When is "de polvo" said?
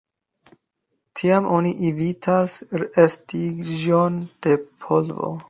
4.49-5.33